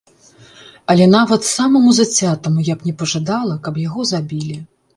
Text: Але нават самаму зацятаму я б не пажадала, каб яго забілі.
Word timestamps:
Але 0.93 1.05
нават 1.15 1.41
самаму 1.57 1.89
зацятаму 1.99 2.65
я 2.73 2.79
б 2.79 2.89
не 2.89 2.97
пажадала, 3.05 3.61
каб 3.69 3.81
яго 3.87 4.11
забілі. 4.17 4.61